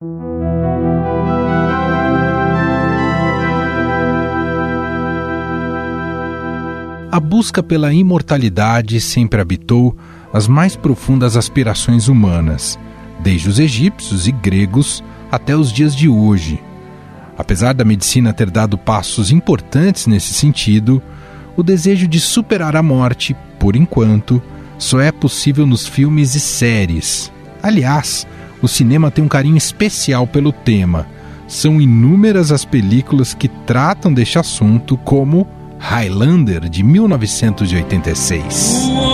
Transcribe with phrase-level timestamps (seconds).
[0.00, 0.06] A
[7.18, 9.96] busca pela imortalidade sempre habitou
[10.32, 12.78] as mais profundas aspirações humanas,
[13.18, 16.62] desde os egípcios e gregos até os dias de hoje.
[17.36, 21.02] Apesar da medicina ter dado passos importantes nesse sentido,
[21.56, 24.40] o desejo de superar a morte, por enquanto,
[24.78, 27.32] só é possível nos filmes e séries.
[27.60, 28.24] Aliás,
[28.62, 31.06] o cinema tem um carinho especial pelo tema.
[31.46, 35.46] São inúmeras as películas que tratam deste assunto, como
[35.78, 39.07] Highlander de 1986.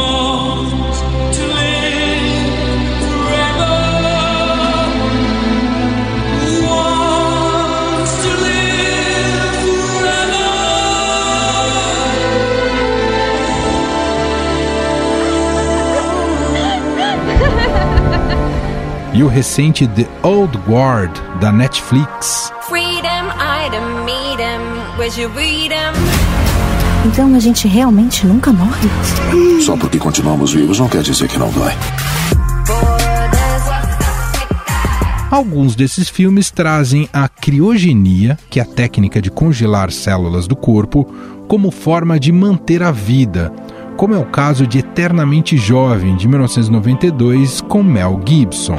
[19.14, 22.52] E o recente The Old Guard da Netflix.
[22.68, 23.14] Freedom,
[27.06, 28.88] então a gente realmente nunca morre?
[29.64, 31.72] Só porque continuamos vivos não quer dizer que não dói.
[35.30, 41.04] Alguns desses filmes trazem a criogenia, que é a técnica de congelar células do corpo,
[41.48, 43.52] como forma de manter a vida,
[43.96, 48.76] como é o caso de Eternamente Jovem, de 1992, com Mel Gibson.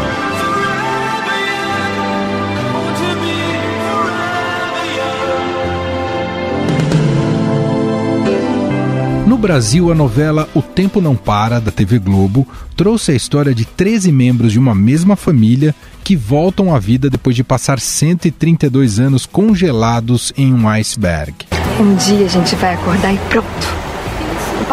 [9.25, 13.65] No Brasil, a novela O Tempo Não Para, da TV Globo, trouxe a história de
[13.65, 19.25] 13 membros de uma mesma família que voltam à vida depois de passar 132 anos
[19.25, 21.33] congelados em um iceberg.
[21.79, 23.74] Um dia a gente vai acordar e pronto.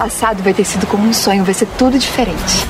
[0.03, 2.67] O passado vai ter sido como um sonho, vai ser tudo diferente.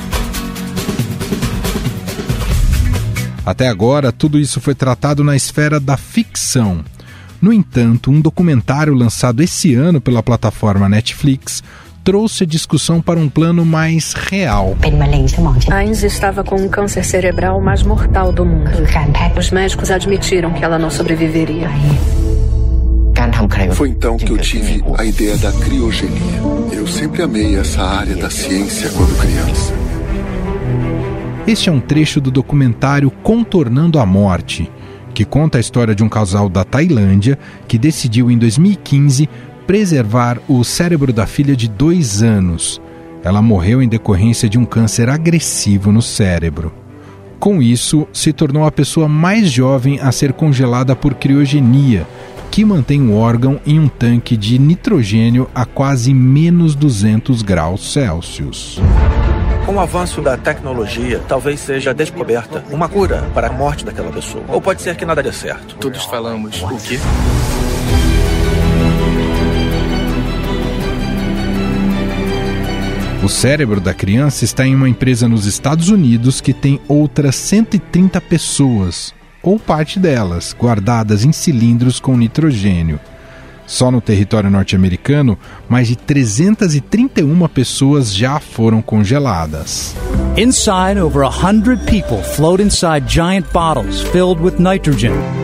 [3.43, 6.85] Até agora, tudo isso foi tratado na esfera da ficção.
[7.41, 11.63] No entanto, um documentário lançado esse ano pela plataforma Netflix
[12.03, 14.77] trouxe a discussão para um plano mais real.
[15.71, 18.69] Ainz estava com um câncer cerebral mais mortal do mundo.
[19.35, 21.67] Os médicos admitiram que ela não sobreviveria.
[23.73, 26.41] Foi então que eu tive a ideia da criogenia.
[26.71, 29.73] Eu sempre amei essa área da ciência quando criança.
[31.45, 34.71] Este é um trecho do documentário Contornando a Morte,
[35.13, 37.37] que conta a história de um casal da Tailândia
[37.67, 39.29] que decidiu em 2015
[39.67, 42.81] preservar o cérebro da filha de dois anos.
[43.23, 46.82] Ela morreu em decorrência de um câncer agressivo no cérebro.
[47.43, 52.07] Com isso, se tornou a pessoa mais jovem a ser congelada por criogenia,
[52.49, 58.79] que mantém o órgão em um tanque de nitrogênio a quase menos 200 graus Celsius.
[59.65, 64.45] Com o avanço da tecnologia, talvez seja descoberta uma cura para a morte daquela pessoa.
[64.47, 65.75] Ou pode ser que nada dê certo.
[65.75, 66.97] Todos falamos o quê?
[73.23, 78.19] O cérebro da criança está em uma empresa nos Estados Unidos que tem outras 130
[78.19, 82.99] pessoas, ou parte delas, guardadas em cilindros com nitrogênio.
[83.65, 85.39] Só no território norte-americano,
[85.69, 89.95] mais de 331 pessoas já foram congeladas.
[90.35, 95.42] Inside, over 100 people float inside giant bottles filled with nitrogen.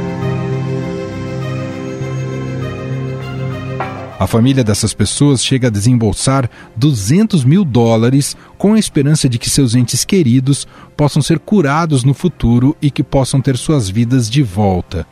[4.20, 9.50] A família dessas pessoas chega a desembolsar 200 mil dólares com a esperança de que
[9.50, 14.44] seus entes queridos possam ser curados no futuro e que possam ter suas vidas de
[14.44, 15.08] volta.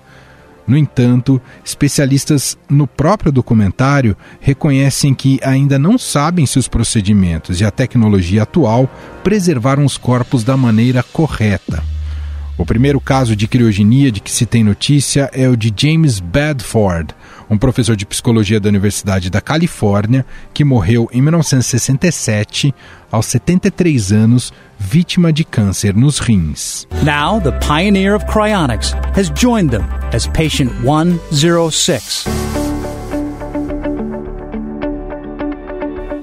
[0.68, 7.63] No entanto, especialistas no próprio documentário reconhecem que ainda não sabem se os procedimentos e
[7.66, 8.94] a tecnologia atual
[9.24, 11.81] preservaram os corpos da maneira correta.
[12.57, 17.16] O primeiro caso de criogenia de que se tem notícia é o de James Bedford,
[17.50, 22.74] um professor de psicologia da Universidade da Califórnia que morreu em 1967
[23.12, 26.88] aos 73 anos, vítima de câncer nos rins.
[27.03, 32.25] Now, the pioneer of cryonics has joined them as patient 106.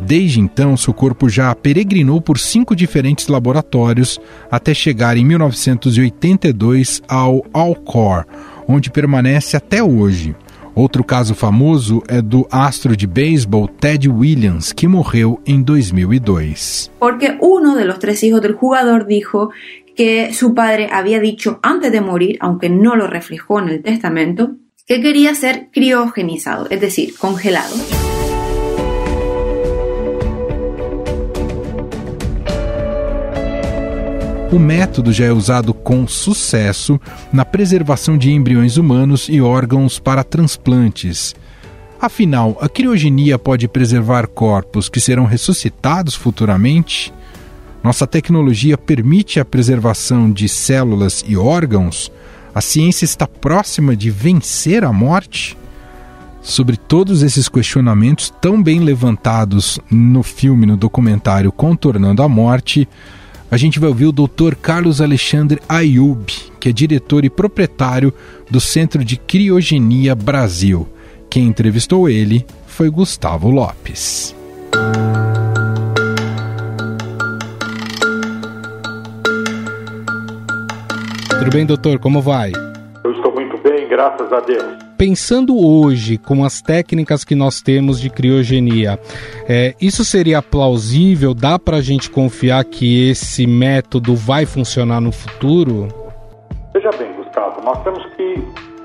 [0.07, 4.21] Desde então, seu corpo já peregrinou por cinco diferentes laboratórios
[4.51, 8.27] até chegar em 1982 ao Alcor,
[8.69, 10.37] onde permanece até hoje.
[10.75, 16.91] Outro caso famoso é do astro de beisebol Ted Williams, que morreu em 2002.
[16.99, 19.51] Porque uno de los tres hijos del jugador dijo
[19.95, 24.57] que su padre había dicho antes de morir, aunque no lo reflejó en el testamento,
[24.87, 27.75] que quería ser criogenizado, es decir, congelado.
[34.55, 37.01] O método já é usado com sucesso
[37.33, 41.35] na preservação de embriões humanos e órgãos para transplantes.
[42.01, 47.13] Afinal, a criogenia pode preservar corpos que serão ressuscitados futuramente?
[47.83, 52.13] Nossa tecnologia permite a preservação de células e órgãos?
[52.55, 55.59] A ciência está próxima de vencer a morte?
[56.41, 62.87] Sobre todos esses questionamentos tão bem levantados no filme, no documentário Contornando a Morte,
[63.55, 64.57] a gente vai ouvir o Dr.
[64.61, 66.27] Carlos Alexandre Ayub,
[66.59, 68.13] que é diretor e proprietário
[68.51, 70.89] do Centro de Criogenia Brasil.
[71.31, 74.35] Quem entrevistou ele foi Gustavo Lopes.
[81.39, 82.01] Tudo bem, doutor?
[82.01, 82.51] Como vai?
[83.05, 84.84] Eu estou muito bem, graças a Deus.
[84.97, 88.99] Pensando hoje com as técnicas que nós temos de criogenia,
[89.49, 91.35] é, isso seria plausível?
[91.35, 95.89] Dá para a gente confiar que esse método vai funcionar no futuro?
[96.73, 98.43] Veja bem, Gustavo, nós temos que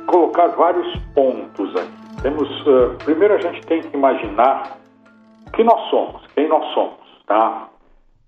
[0.07, 2.21] colocar vários pontos aqui.
[2.21, 4.77] Temos, uh, primeiro a gente tem que imaginar
[5.53, 7.69] que nós somos, quem nós somos, tá?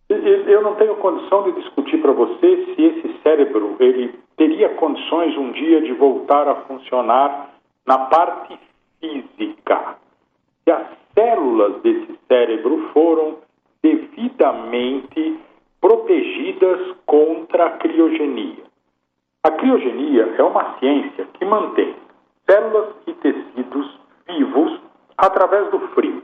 [0.10, 5.52] Eu não tenho condição de discutir para você se esse cérebro ele teria condições um
[5.52, 7.51] dia de voltar a funcionar
[7.92, 8.58] na parte
[9.02, 9.98] física.
[10.64, 13.40] Se as células desse cérebro foram
[13.84, 15.38] devidamente
[15.82, 18.64] protegidas contra a criogenia.
[19.44, 21.94] A criogenia é uma ciência que mantém
[22.50, 24.80] células e tecidos vivos
[25.18, 26.24] através do frio.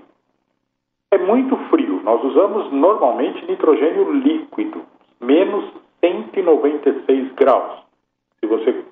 [1.12, 2.02] É muito frio.
[2.02, 4.86] Nós usamos normalmente nitrogênio líquido,
[5.20, 5.66] menos
[6.00, 7.84] 196 graus.
[8.40, 8.86] Se você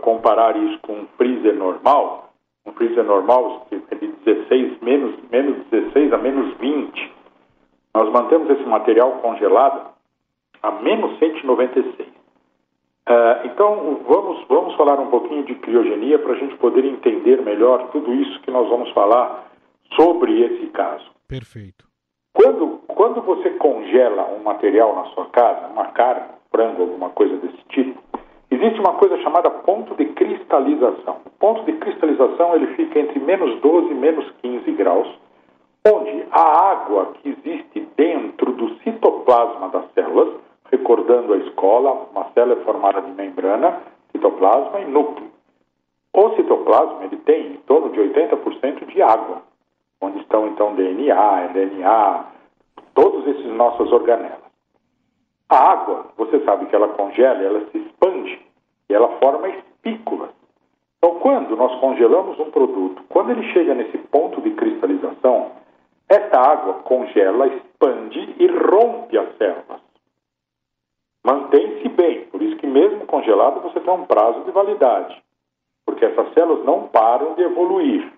[0.00, 2.32] comparar isso com um freezer normal,
[2.64, 7.12] um freezer normal é de 16, menos, menos 16 a menos 20.
[7.94, 9.90] Nós mantemos esse material congelado
[10.62, 12.08] a menos 196.
[12.08, 17.90] Uh, então, vamos, vamos falar um pouquinho de criogenia para a gente poder entender melhor
[17.90, 19.50] tudo isso que nós vamos falar
[19.96, 21.04] sobre esse caso.
[21.26, 21.84] Perfeito.
[22.32, 27.62] Quando, quando você congela um material na sua casa, uma carne, frango, alguma coisa desse
[27.70, 28.00] tipo,
[28.54, 31.16] existe uma coisa chamada ponto de cristalização.
[31.24, 35.08] O ponto de cristalização ele fica entre menos 12 e menos 15 graus,
[35.86, 42.60] onde a água que existe dentro do citoplasma das células recordando a escola, uma célula
[42.60, 45.30] é formada de membrana, citoplasma e núcleo.
[46.14, 49.42] O citoplasma ele tem em torno de 80% de água,
[50.00, 52.26] onde estão então DNA, RNA,
[52.94, 54.41] todos esses nossas organelas.
[55.52, 58.40] A água, você sabe que ela congela, ela se expande
[58.88, 60.30] e ela forma espículas.
[60.98, 65.52] Então, quando nós congelamos um produto, quando ele chega nesse ponto de cristalização,
[66.08, 69.82] essa água congela, expande e rompe as células
[71.24, 72.24] mantém-se bem.
[72.26, 75.22] Por isso que mesmo congelado você tem um prazo de validade,
[75.86, 78.12] porque essas células não param de evoluir.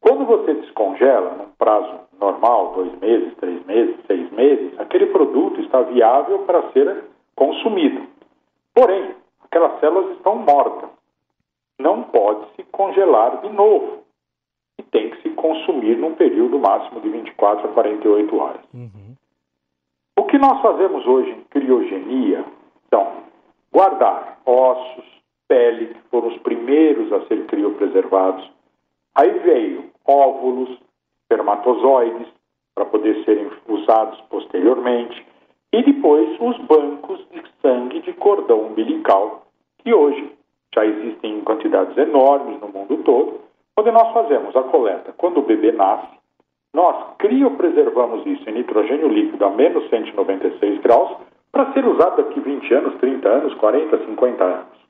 [0.00, 5.82] Quando você descongela num prazo normal, dois meses, três meses, seis meses, aquele produto está
[5.82, 7.04] viável para ser
[7.36, 8.06] consumido.
[8.74, 9.14] Porém,
[9.44, 10.90] aquelas células estão mortas.
[11.78, 14.00] Não pode se congelar de novo.
[14.78, 18.60] E tem que se consumir num período máximo de 24 a 48 horas.
[18.72, 19.14] Uhum.
[20.18, 22.44] O que nós fazemos hoje em criogenia
[22.88, 23.24] são
[23.72, 25.04] guardar ossos,
[25.48, 28.50] pele, que foram os primeiros a ser criopreservados.
[29.14, 30.78] Aí veio óvulos,
[31.22, 32.28] espermatozoides,
[32.74, 35.26] para poder serem usados posteriormente.
[35.72, 39.46] E depois os bancos de sangue de cordão umbilical,
[39.78, 40.32] que hoje
[40.74, 43.40] já existem em quantidades enormes no mundo todo,
[43.76, 46.20] onde nós fazemos a coleta quando o bebê nasce,
[46.72, 51.16] nós criopreservamos isso em nitrogênio líquido a menos 196 graus
[51.50, 54.80] para ser usado daqui 20 anos, 30 anos, 40, 50 anos.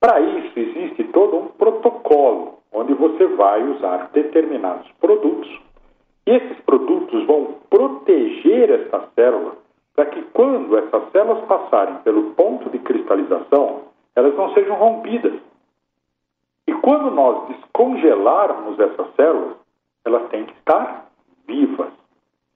[0.00, 5.48] Para isso existe todo um protocolo onde você vai usar determinados produtos
[6.26, 9.56] e esses produtos vão proteger essa célula
[9.94, 13.82] para que quando essas células passarem pelo ponto de cristalização,
[14.16, 15.34] elas não sejam rompidas.
[16.66, 19.56] E quando nós descongelarmos essas células,
[20.04, 21.06] elas têm que estar
[21.46, 21.92] vivas.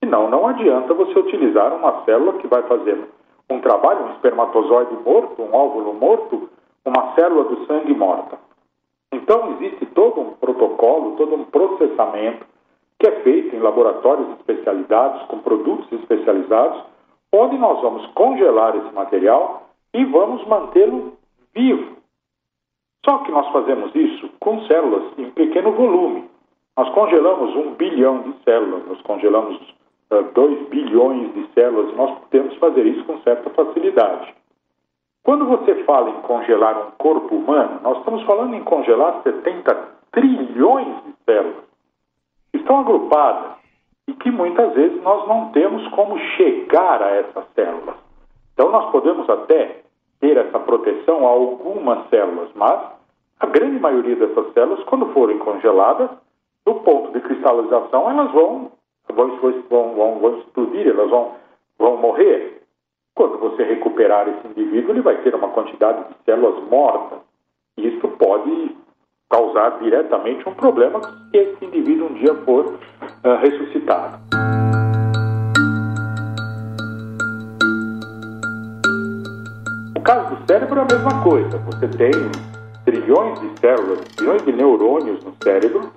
[0.02, 2.98] Senão, não adianta você utilizar uma célula que vai fazer
[3.50, 6.48] um trabalho, um espermatozoide morto, um óvulo morto,
[6.84, 8.38] uma célula do sangue morta.
[9.12, 12.46] Então, existe todo um protocolo, todo um processamento
[12.98, 16.82] que é feito em laboratórios especializados, com produtos especializados,
[17.32, 21.16] onde nós vamos congelar esse material e vamos mantê-lo
[21.54, 21.96] vivo.
[23.08, 26.28] Só que nós fazemos isso com células em pequeno volume.
[26.76, 29.60] Nós congelamos um bilhão de células, nós congelamos
[30.34, 34.34] 2 bilhões de células, nós podemos fazer isso com certa facilidade.
[35.28, 39.74] Quando você fala em congelar um corpo humano, nós estamos falando em congelar 70
[40.10, 41.64] trilhões de células
[42.50, 43.58] que estão agrupadas
[44.06, 47.96] e que muitas vezes nós não temos como chegar a essas células.
[48.54, 49.82] Então nós podemos até
[50.18, 52.80] ter essa proteção a algumas células, mas
[53.38, 56.08] a grande maioria dessas células, quando forem congeladas,
[56.64, 58.72] do ponto de cristalização, elas vão,
[59.10, 59.28] vão,
[59.68, 61.32] vão, vão, explodir, elas vão,
[61.78, 62.57] vão morrer.
[63.18, 67.18] Quando você recuperar esse indivíduo, ele vai ter uma quantidade de células mortas.
[67.76, 68.76] Isso pode
[69.28, 74.20] causar diretamente um problema se esse indivíduo um dia for uh, ressuscitado.
[79.96, 81.58] No caso do cérebro é a mesma coisa.
[81.58, 82.12] Você tem
[82.84, 85.90] trilhões de células, trilhões de neurônios no cérebro,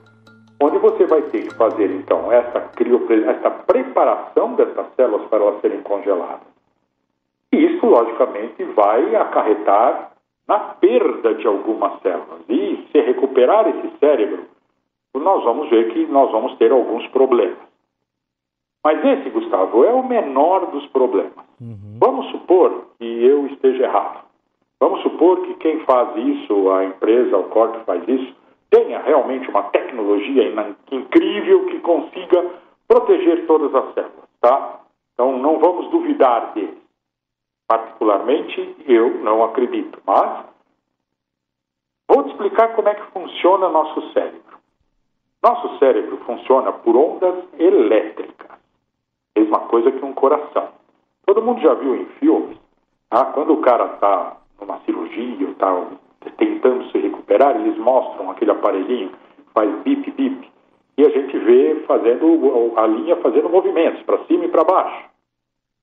[0.60, 2.68] onde você vai ter que fazer então essa,
[3.28, 6.51] essa preparação dessas células para elas serem congeladas.
[7.52, 10.12] E isso, logicamente, vai acarretar
[10.48, 12.42] na perda de algumas células.
[12.50, 14.46] E se recuperar esse cérebro,
[15.14, 17.58] nós vamos ver que nós vamos ter alguns problemas.
[18.84, 21.46] Mas esse, Gustavo, é o menor dos problemas.
[21.60, 21.98] Uhum.
[22.00, 24.26] Vamos supor que eu esteja errado.
[24.80, 28.36] Vamos supor que quem faz isso, a empresa, o corte faz isso,
[28.72, 30.44] tenha realmente uma tecnologia
[30.92, 32.50] incrível que consiga
[32.88, 34.80] proteger todas as células, tá?
[35.14, 36.81] Então não vamos duvidar dele.
[37.72, 40.44] Particularmente, eu não acredito, mas
[42.06, 44.58] vou te explicar como é que funciona nosso cérebro.
[45.42, 48.52] Nosso cérebro funciona por ondas elétricas,
[49.34, 50.68] mesma coisa que um coração.
[51.26, 52.58] Todo mundo já viu em filmes,
[53.10, 55.88] ah, quando o cara está numa cirurgia ou está
[56.36, 59.14] tentando se recuperar, eles mostram aquele aparelhinho
[59.54, 60.52] faz bip bip
[60.98, 65.11] e a gente vê fazendo a linha fazendo movimentos para cima e para baixo.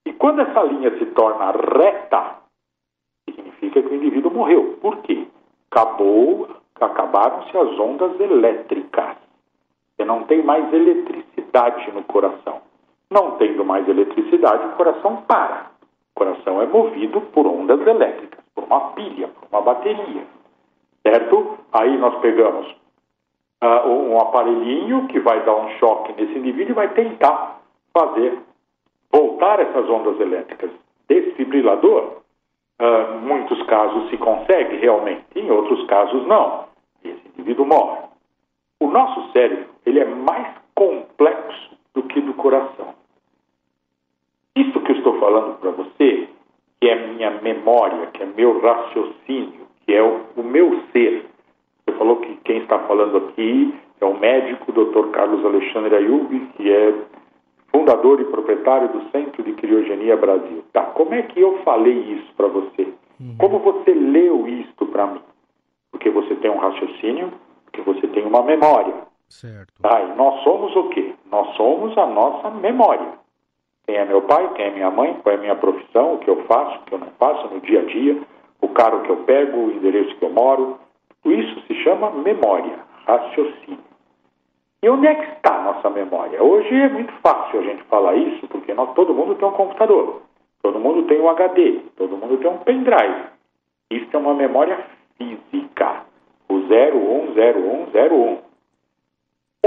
[0.05, 2.37] E quando essa linha se torna reta,
[3.29, 4.77] significa que o indivíduo morreu.
[4.81, 5.27] Por quê?
[5.71, 9.17] Acabou, acabaram-se as ondas elétricas.
[9.95, 12.61] Você não tem mais eletricidade no coração.
[13.11, 15.71] Não tendo mais eletricidade, o coração para.
[16.15, 20.25] O coração é movido por ondas elétricas, por uma pilha, por uma bateria.
[21.01, 21.57] Certo?
[21.71, 22.67] Aí nós pegamos
[23.63, 27.61] uh, um aparelhinho que vai dar um choque nesse indivíduo e vai tentar
[27.93, 28.37] fazer
[29.11, 30.71] voltar essas ondas elétricas.
[31.07, 32.21] Desfibrilador,
[32.81, 36.65] uh, muitos casos se consegue realmente, em outros casos não.
[37.03, 38.09] Esse indivíduo morre.
[38.79, 42.93] O nosso cérebro ele é mais complexo do que do coração.
[44.55, 46.27] Isso que eu estou falando para você,
[46.79, 51.25] que é minha memória, que é meu raciocínio, que é o, o meu ser.
[51.85, 55.09] Você falou que quem está falando aqui é o médico Dr.
[55.11, 56.93] Carlos Alexandre Ayub, que é
[57.71, 60.63] fundador e proprietário do Centro de Criogenia Brasil.
[60.73, 62.87] Tá, como é que eu falei isso para você?
[63.19, 63.35] Uhum.
[63.37, 65.21] Como você leu isto para mim?
[65.91, 67.31] Porque você tem um raciocínio,
[67.65, 68.93] porque você tem uma memória.
[69.27, 69.73] Certo.
[69.81, 71.13] Tá, e nós somos o quê?
[71.31, 73.19] Nós somos a nossa memória.
[73.85, 76.29] Quem é meu pai, quem é minha mãe, qual é a minha profissão, o que
[76.29, 78.21] eu faço, o que eu não faço no dia a dia,
[78.61, 80.77] o carro que eu pego, o endereço que eu moro.
[81.25, 83.88] Isso se chama memória, raciocínio.
[84.81, 86.41] E onde é que está a nossa memória?
[86.41, 90.21] Hoje é muito fácil a gente falar isso, porque nós, todo mundo tem um computador,
[90.61, 93.25] todo mundo tem um HD, todo mundo tem um pendrive.
[93.91, 94.79] Isso é uma memória
[95.17, 96.03] física,
[96.47, 98.37] o 010101.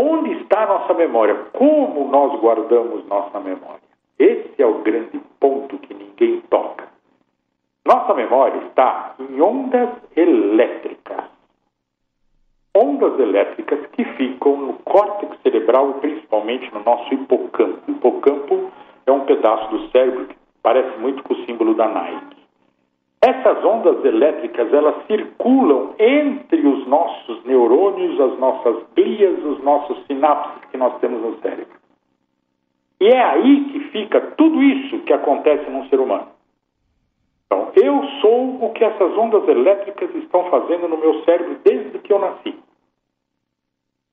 [0.00, 1.34] Onde está a nossa memória?
[1.52, 3.82] Como nós guardamos nossa memória?
[4.18, 6.88] Esse é o grande ponto que ninguém toca.
[7.84, 10.91] Nossa memória está em ondas elétricas
[13.02, 17.80] ondas elétricas que ficam no córtex cerebral, principalmente no nosso hipocampo.
[17.88, 18.70] O hipocampo
[19.06, 22.36] é um pedaço do cérebro que parece muito com o símbolo da Nike.
[23.20, 30.64] Essas ondas elétricas, elas circulam entre os nossos neurônios, as nossas glias, os nossos sinapses
[30.70, 31.80] que nós temos no cérebro.
[33.00, 36.28] E é aí que fica tudo isso que acontece num ser humano.
[37.46, 42.12] Então, eu sou o que essas ondas elétricas estão fazendo no meu cérebro desde que
[42.12, 42.54] eu nasci.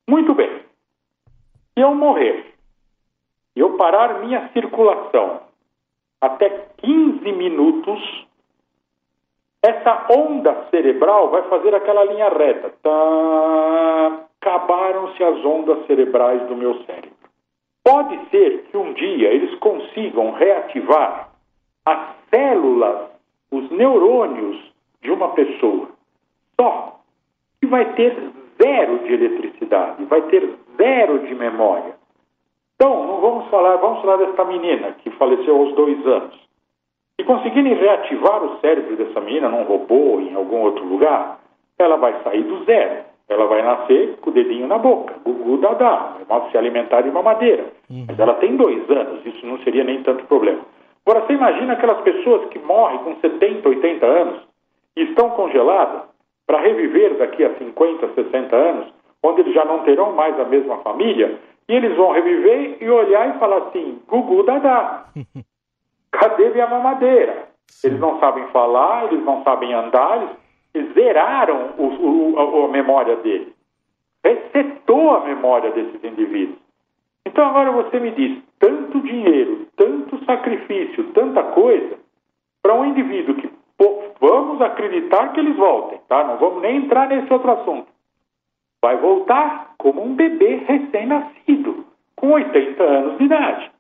[0.10, 0.50] Muito bem.
[1.76, 2.56] Se eu morrer,
[3.56, 5.42] eu parar minha circulação
[6.20, 8.26] até 15 minutos,
[9.64, 12.74] essa onda cerebral vai fazer aquela linha reta.
[12.82, 17.12] Tá, acabaram-se as ondas cerebrais do meu cérebro.
[17.84, 21.30] Pode ser que um dia eles consigam reativar
[21.86, 23.12] as células
[23.52, 24.60] os neurônios
[25.04, 25.90] de uma pessoa.
[26.60, 27.00] Só
[27.62, 31.96] que vai ter zero de eletricidade, vai ter zero de memória.
[32.76, 36.36] Então, não vamos falar, vamos falar dessa menina que faleceu aos dois anos.
[37.20, 41.40] Se conseguirem reativar o cérebro dessa menina num robô, em algum outro lugar,
[41.78, 43.04] ela vai sair do zero.
[43.28, 46.16] Ela vai nascer com o dedinho na boca, gugu dadá,
[46.50, 47.66] se alimentar de mamadeira.
[47.90, 48.06] Uhum.
[48.08, 50.62] Mas ela tem dois anos, isso não seria nem tanto problema.
[51.06, 54.42] Agora, você imagina aquelas pessoas que morrem com 70, 80 anos
[54.96, 56.09] e estão congeladas
[56.50, 58.92] para reviver daqui a 50, 60 anos,
[59.22, 63.30] onde eles já não terão mais a mesma família, e eles vão reviver e olhar
[63.30, 65.06] e falar assim: Gugu Dadá,
[66.12, 67.50] cadê minha mamadeira?
[67.84, 70.38] Eles não sabem falar, eles não sabem andar,
[70.74, 73.54] eles zeraram o, o, a, a memória deles.
[74.26, 76.58] Resetou a memória desses indivíduos.
[77.28, 82.00] Então agora você me diz, tanto dinheiro, tanto sacrifício, tanta coisa,
[82.64, 83.49] para um indivíduo que
[83.80, 86.24] pô, vamos acreditar que eles voltem, tá?
[86.26, 87.88] Não vamos nem entrar nesse outro assunto.
[88.82, 93.72] Vai voltar como um bebê recém-nascido, com 80 anos de idade.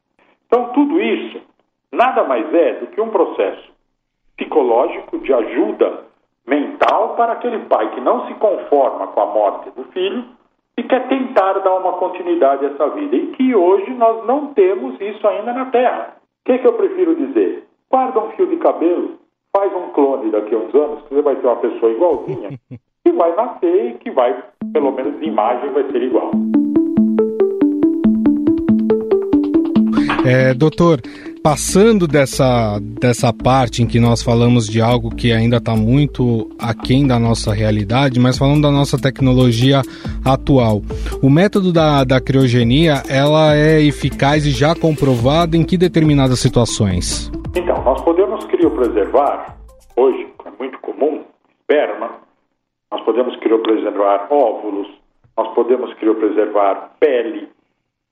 [0.47, 1.41] Então tudo isso
[1.91, 3.71] nada mais é do que um processo
[4.37, 6.05] psicológico de ajuda
[6.47, 10.25] mental para aquele pai que não se conforma com a morte do filho
[10.77, 13.15] e quer tentar dar uma continuidade a essa vida.
[13.15, 16.15] E que hoje nós não temos isso ainda na Terra.
[16.15, 17.67] O que, que eu prefiro dizer?
[17.91, 19.18] Guarda um fio de cabelo,
[19.55, 22.59] faz um clone daqui a uns anos, que você vai ter uma pessoa igualzinha,
[23.03, 26.31] que vai nascer e que vai, pelo menos de imagem, vai ser igual.
[30.25, 30.99] É, doutor,
[31.41, 37.07] passando dessa, dessa parte em que nós falamos de algo que ainda está muito aquém
[37.07, 39.81] da nossa realidade, mas falando da nossa tecnologia
[40.23, 40.81] atual,
[41.23, 47.31] o método da, da criogenia ela é eficaz e já comprovado em que determinadas situações?
[47.55, 47.99] Então, nós
[48.59, 49.55] criopreservar,
[49.95, 51.23] hoje é muito comum,
[51.61, 52.19] esperma,
[52.91, 54.89] nós podemos criopreservar óvulos,
[55.37, 57.47] nós podemos criopreservar pele,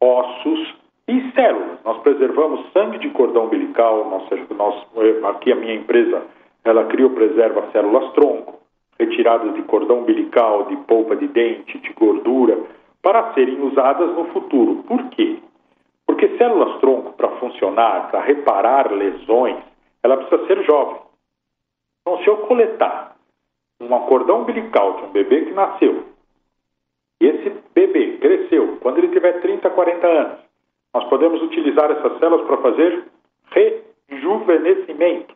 [0.02, 0.74] ossos,
[1.10, 1.80] e células.
[1.86, 4.88] Nós preservamos sangue de cordão umbilical, nós,
[5.30, 6.22] aqui a minha empresa,
[6.64, 8.60] ela criopreserva células tronco,
[9.00, 12.58] retiradas de cordão umbilical, de polpa de dente, de gordura,
[13.02, 14.84] para serem usadas no futuro.
[14.88, 15.38] Por quê?
[16.06, 19.58] Porque células tronco, para funcionar, para reparar lesões,
[20.08, 21.02] ela precisa ser jovem.
[22.02, 23.16] Então, se eu coletar
[23.80, 26.06] um cordão umbilical de um bebê que nasceu,
[27.22, 30.40] e esse bebê cresceu, quando ele tiver 30, 40 anos,
[30.94, 33.06] nós podemos utilizar essas células para fazer
[34.10, 35.36] rejuvenescimento.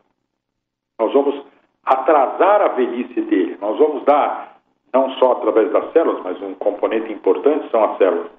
[1.00, 1.46] Nós vamos
[1.84, 3.58] atrasar a velhice dele.
[3.60, 4.58] Nós vamos dar,
[4.94, 8.32] não só através das células, mas um componente importante são as células.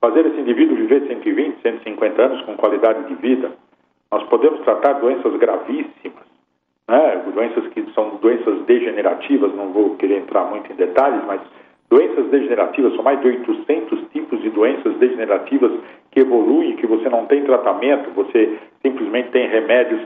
[0.00, 3.52] Fazer esse indivíduo viver 120, 150 anos com qualidade de vida.
[4.14, 6.24] Nós podemos tratar doenças gravíssimas,
[6.88, 7.22] né?
[7.34, 11.40] doenças que são doenças degenerativas, não vou querer entrar muito em detalhes, mas
[11.94, 15.70] Doenças degenerativas, são mais de 800 tipos de doenças degenerativas
[16.10, 20.00] que evoluem, que você não tem tratamento, você simplesmente tem remédios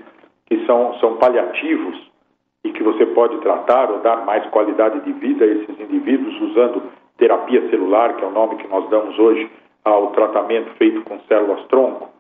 [0.45, 2.11] que são, são paliativos
[2.65, 6.83] e que você pode tratar ou dar mais qualidade de vida a esses indivíduos usando
[7.17, 9.51] terapia celular, que é o nome que nós damos hoje
[9.83, 12.18] ao tratamento feito com células-tronco.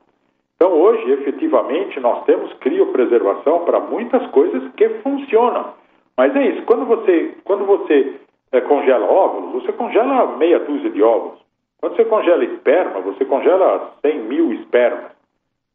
[0.58, 5.72] Então, hoje, efetivamente, nós temos criopreservação para muitas coisas que funcionam.
[6.16, 8.16] Mas é isso, quando você, quando você
[8.50, 11.38] é, congela óvulos, você congela meia dúzia de óvulos.
[11.80, 15.12] Quando você congela esperma, você congela 100 mil espermas.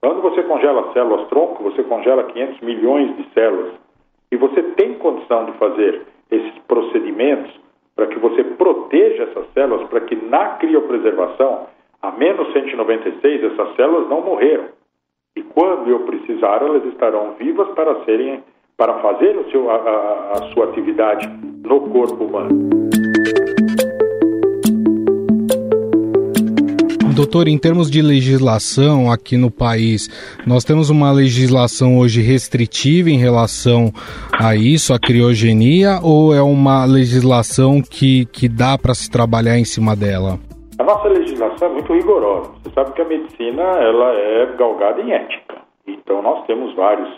[0.01, 3.75] Quando você congela células tronco, você congela 500 milhões de células.
[4.29, 7.57] E você tem condição de fazer esses procedimentos
[7.95, 11.67] para que você proteja essas células, para que na criopreservação,
[12.03, 14.65] a menos 196, essas células não morreram.
[15.37, 18.43] E quando eu precisar, elas estarão vivas para serem
[18.75, 21.29] para fazer o seu, a, a, a sua atividade
[21.63, 22.49] no corpo humano.
[27.15, 30.09] Doutor, em termos de legislação aqui no país,
[30.45, 33.93] nós temos uma legislação hoje restritiva em relação
[34.33, 39.63] a isso, a criogenia, ou é uma legislação que, que dá para se trabalhar em
[39.63, 40.39] cima dela?
[40.79, 42.51] A nossa legislação é muito rigorosa.
[42.63, 45.61] Você sabe que a medicina ela é galgada em ética.
[45.85, 47.09] Então nós temos vários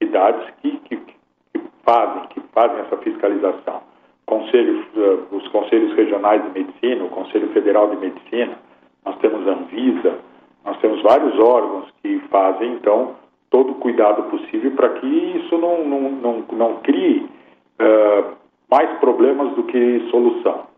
[0.00, 3.82] entidades que, que, que fazem, que fazem essa fiscalização.
[4.26, 8.56] Conselho, eh, os conselhos regionais de medicina, o Conselho Federal de Medicina,
[9.04, 10.18] nós temos a Anvisa,
[10.64, 13.16] nós temos vários órgãos que fazem, então,
[13.50, 17.28] todo o cuidado possível para que isso não, não, não, não crie
[17.80, 18.34] uh,
[18.70, 20.73] mais problemas do que solução.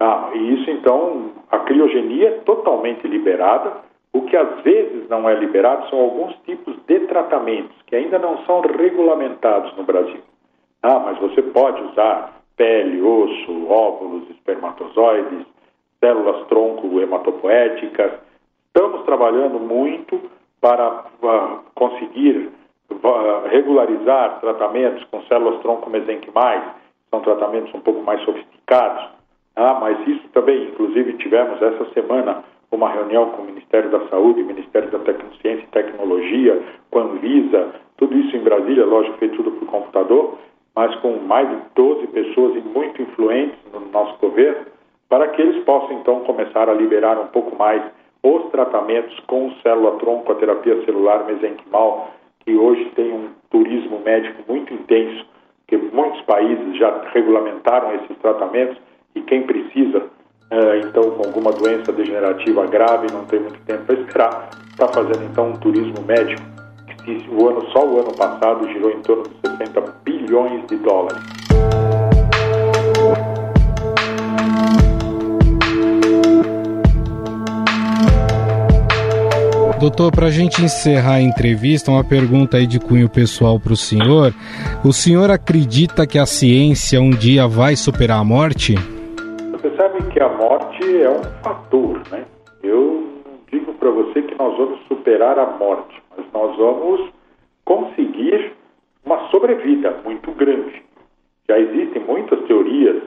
[0.00, 3.72] Ah, e isso, então, a criogenia é totalmente liberada,
[4.12, 8.44] o que às vezes não é liberado são alguns tipos de tratamentos que ainda não
[8.44, 10.20] são regulamentados no Brasil.
[10.82, 15.46] Ah, mas você pode usar pele, osso, óvulos, espermatozoides,
[16.00, 18.12] células tronco hematopoéticas,
[18.76, 20.20] Estamos trabalhando muito
[20.60, 22.50] para uh, conseguir
[22.90, 26.60] uh, regularizar tratamentos com células-tronco mesenquimais,
[27.08, 29.10] são tratamentos um pouco mais sofisticados,
[29.56, 34.42] ah, mas isso também, inclusive tivemos essa semana uma reunião com o Ministério da Saúde,
[34.42, 34.98] Ministério da
[35.40, 40.38] Ciência e Tecnologia, com a Anvisa, tudo isso em Brasília, lógico, feito tudo por computador,
[40.74, 44.66] mas com mais de 12 pessoas e muito influentes no nosso governo,
[45.08, 47.82] para que eles possam então começar a liberar um pouco mais
[48.22, 54.74] os tratamentos com célula-tronco, a terapia celular mesenquimal, que hoje tem um turismo médico muito
[54.74, 55.24] intenso,
[55.68, 58.76] que muitos países já regulamentaram esses tratamentos
[59.14, 60.02] e quem precisa,
[60.50, 65.24] é, então, com alguma doença degenerativa grave, não tem muito tempo para esperar, está fazendo
[65.24, 66.42] então um turismo médico
[67.04, 71.22] que o ano, só o ano passado girou em torno de 60 bilhões de dólares.
[79.78, 83.76] Doutor, para a gente encerrar a entrevista, uma pergunta aí de cunho pessoal para o
[83.76, 84.34] senhor.
[84.82, 88.74] O senhor acredita que a ciência um dia vai superar a morte?
[89.74, 92.24] Você sabe que a morte é um fator, né?
[92.62, 93.08] Eu
[93.50, 97.10] digo para você que nós vamos superar a morte, mas nós vamos
[97.64, 98.52] conseguir
[99.04, 100.80] uma sobrevida muito grande.
[101.48, 103.02] Já existem muitas teorias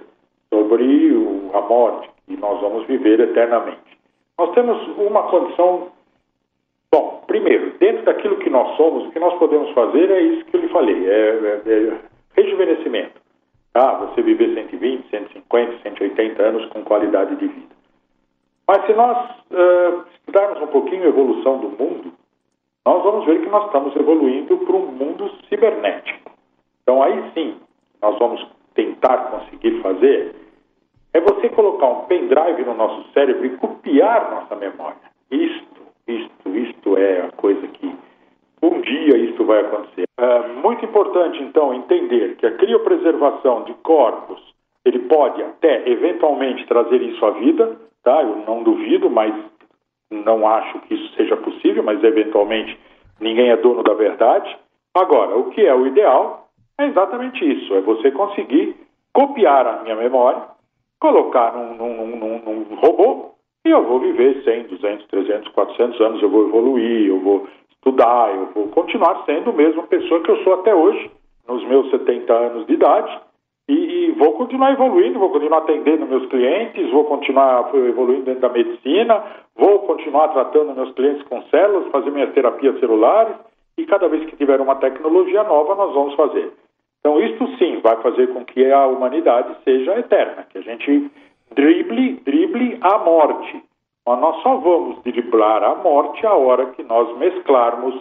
[0.49, 1.15] sobre
[1.53, 3.97] a morte, e nós vamos viver eternamente.
[4.37, 5.87] Nós temos uma condição.
[6.91, 10.57] Bom, primeiro, dentro daquilo que nós somos, o que nós podemos fazer é isso que
[10.57, 11.97] eu lhe falei: é, é, é
[12.35, 13.26] rejuvenescimento.
[13.77, 17.75] Ah, você viver 120, 150, 180 anos com qualidade de vida.
[18.67, 22.11] Mas se nós uh, estudarmos um pouquinho a evolução do mundo,
[22.83, 26.31] nós vamos ver que nós estamos evoluindo para um mundo cibernético.
[26.81, 27.55] Então aí sim,
[28.01, 30.35] nós vamos tentar conseguir fazer
[31.13, 34.97] é você colocar um pendrive no nosso cérebro e copiar nossa memória.
[35.31, 37.95] Isto, isto, isto é a coisa que
[38.61, 40.05] um dia isso vai acontecer.
[40.17, 44.41] É muito importante, então, entender que a criopreservação de corpos,
[44.83, 48.21] ele pode até eventualmente trazer isso à vida, tá?
[48.21, 49.33] Eu não duvido, mas
[50.09, 52.77] não acho que isso seja possível, mas eventualmente
[53.19, 54.57] ninguém é dono da verdade.
[54.95, 56.47] Agora, o que é o ideal
[56.79, 58.75] é exatamente isso: é você conseguir
[59.13, 60.41] copiar a minha memória,
[60.99, 63.36] colocar num, num, num, num robô
[63.67, 68.33] e eu vou viver 100, 200, 300, 400 anos, eu vou evoluir, eu vou estudar,
[68.33, 71.11] eu vou continuar sendo a mesma pessoa que eu sou até hoje,
[71.47, 73.19] nos meus 70 anos de idade,
[73.69, 78.49] e, e, vou continuar evoluindo, vou continuar atendendo meus clientes, vou continuar evoluindo dentro da
[78.49, 79.21] medicina,
[79.57, 83.35] vou continuar tratando meus clientes com células, fazer minhas terapias celulares,
[83.77, 86.53] e cada vez que tiver uma tecnologia nova, nós vamos fazer.
[87.01, 91.11] Então, isto sim vai fazer com que a humanidade seja eterna, que a gente
[91.55, 93.63] drible, drible a morte.
[94.05, 97.93] Mas nós só vamos driblar a morte a hora que nós mesclarmos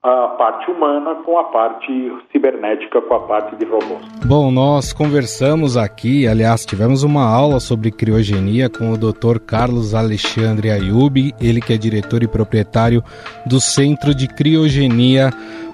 [0.00, 1.90] a parte humana com a parte
[2.30, 4.00] cibernética, com a parte de robôs.
[4.24, 9.40] Bom, nós conversamos aqui, aliás, tivemos uma aula sobre criogenia com o Dr.
[9.44, 13.02] Carlos Alexandre Ayub, ele que é diretor e proprietário
[13.44, 15.30] do Centro de Criogenia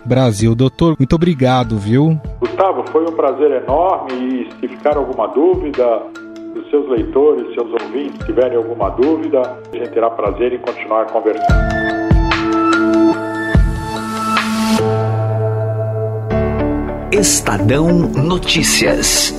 [0.06, 0.54] Brasil.
[0.54, 2.18] Doutor, muito obrigado, viu?
[2.40, 6.02] Gustavo, foi um prazer enorme e se ficar alguma dúvida,
[6.58, 11.74] os seus leitores, seus ouvintes tiverem alguma dúvida, a gente terá prazer em continuar conversando.
[17.12, 19.32] Estadão Notícias.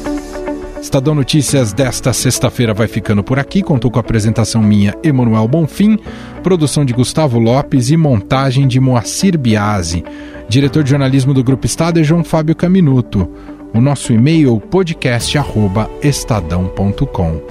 [0.82, 3.62] Estadão Notícias desta sexta-feira vai ficando por aqui.
[3.62, 5.98] Contou com a apresentação minha, Emanuel Bonfim,
[6.42, 10.06] produção de Gustavo Lopes e montagem de Moacir Biasi.
[10.48, 13.28] Diretor de jornalismo do Grupo Estado é João Fábio Caminuto.
[13.76, 17.42] O nosso e-mail podcast@estadão.com.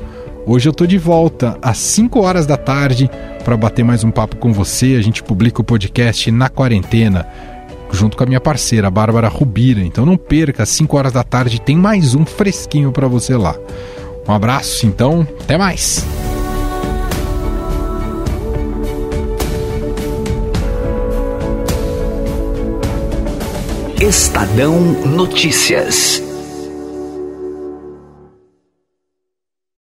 [0.47, 3.11] Hoje eu tô de volta às 5 horas da tarde
[3.45, 4.97] para bater mais um papo com você.
[4.99, 7.29] A gente publica o podcast na quarentena
[7.93, 9.83] junto com a minha parceira, Bárbara Rubira.
[9.83, 13.55] Então não perca, às 5 horas da tarde tem mais um fresquinho para você lá.
[14.27, 16.07] Um abraço, então, até mais.
[24.05, 26.24] Estadão Notícias.